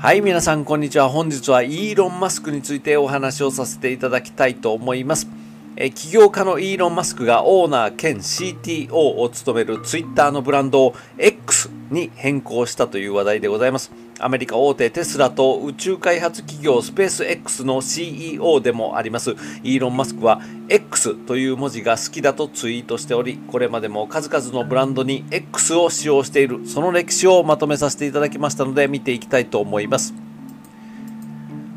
[0.00, 1.08] はい、皆さん、こんにちは。
[1.08, 5.26] 本日はイーロン・マスクについてお話をさせていただきたいと思います。
[5.74, 13.90] え起業家のイーロン・マスクがオーナー兼 CTO を務める Twitter のブランドを X に変更したという話題でございます。
[14.20, 19.36] アメリカ大手テスラと宇宙開発企業スペース X の CEO でもあります。
[19.62, 26.66] イーロン・マスクは X という文字が好きだとツイートしておりこれまでも数々のブランドに X を使用している。
[26.66, 30.14] その歴史をまとめさせていただきましたので見ていきたいと思います。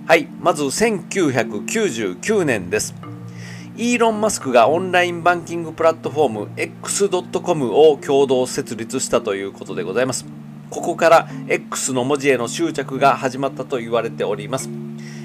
[0.08, 2.94] はいまず1999年です
[3.78, 10.41] イーロン・マスクがオンラインバンキングプラットフォーム X.com を共同設立したということでございます。
[10.72, 14.70] ここから X の文字への執着が始まったと言われております。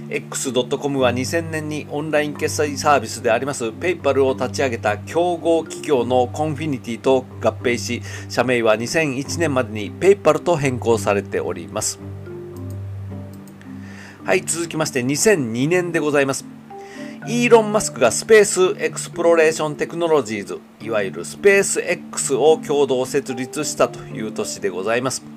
[0.09, 11.99] X.com は2000年にオンライン決済サービスであります PayPal を立ち上げた競合企業のコンフィニティと合併し、社名は2001年までに PayPal と変更されております。
[14.25, 16.45] はい、続きまして2002年でございます。
[17.29, 25.36] イーロン・マスクが Space Exploration Technologies、いわゆるスペース X を共同設立したという年でございます。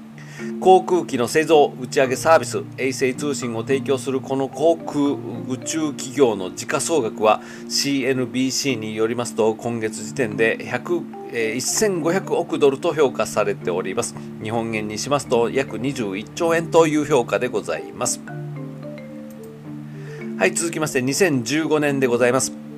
[0.62, 5.16] 航空機の製造打ち上げサービス衛星通信を提供するこの航空
[5.48, 14.16] 宇宙企業の時価総額は CNBC によりますと今月時点で100、え、1500億ドルと評価されております。
[14.42, 18.22] 日本円にしますと約21兆円という評価でございます。
[20.38, 22.69] はい続きまして2015年でございます。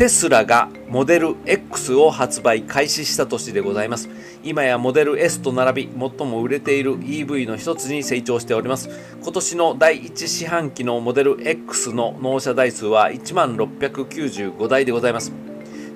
[0.00, 4.08] テスラがモデル X を発売開始した年でございます。
[4.42, 8.88] 今やモデル S と並び最も売れている EV の一つに成長しております。
[9.22, 15.34] 今年の第1四半期のモデル X の納車台数は1万695台でございます。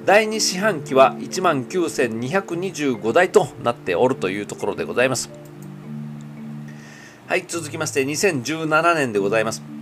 [0.05, 5.31] 第2四半期は1万9225台となっておるというところでございます。
[7.27, 9.74] はい、続きまして2017年でございます。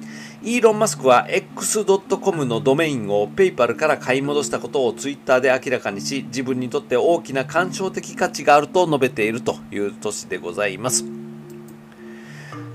[0.45, 11.05] イーロン・マスクは X.com のドメインを PayPal から買い戻したことをツイッターで明らかにし、自分にとって大きな感傷的価値があると述べているという年でございます。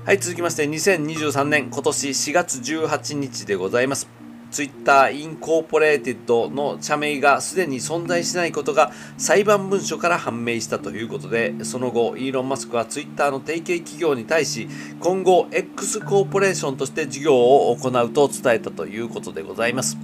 [0.06, 4.17] はい、続きまして2023年今年4月18日でございます。
[4.50, 14.68] Twitter Incorporated の社名がすでに存在しないことが裁判文書から判明したということで、その後、イーロン・マスクはツイッターの提携企業に対し、
[15.00, 19.98] 今後、X コーポレーションとして事業を行うと伝えたということでございます。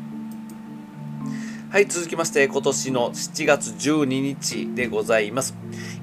[1.70, 5.56] はい、続きまして、今年の7月12日でございます。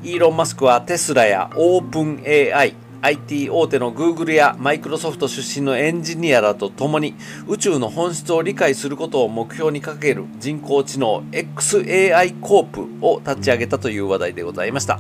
[0.04, 7.16] イーロン・マスクはテスラやオープン AI、IT 大手の Google や Microsoft 出身のエンジニアらと共に
[7.48, 15.00] 宇宙の本質を理解することを目標に掲げる人工知能 XAI コープを立ち上げたという話題でございました。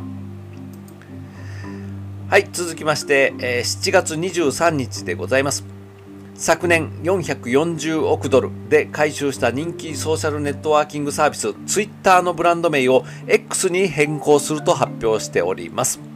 [2.29, 5.65] はい、続きまして、え7月23日でございます。
[6.33, 16.10] 昨年440億ドルで回収した人気ソーシャルネットワーキングサービス Twitter のブランド名を X に変更すると発表しております。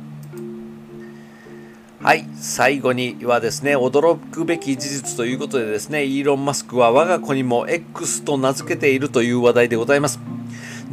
[2.05, 10.19] はい、最後にはですね、驚くべき事実ということでですね、イーロン・マスクは我が子にも X と名付けているという話題でございます。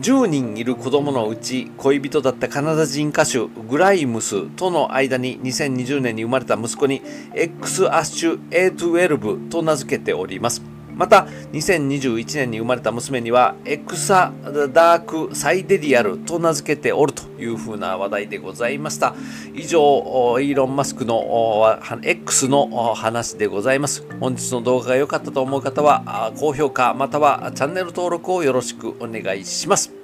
[0.01, 7.03] 10人いる子供のうち恋人だったカナダ人歌手グライムスとの間に2020年に生まれた息子に
[7.35, 10.63] X アッシュ A12 と名付けております。
[11.03, 14.33] また2021年に生まれた娘にはエクサ
[14.73, 19.17] ダークサイデリアルと名付けておるというふうな話題でございました。
[19.53, 19.81] 以上
[20.39, 24.07] イーロン・マスクの X の話でございます。
[24.21, 30.02] 本日の動画が良かったと思う方は高評価またはチャンネル登録をよろしくお願いします。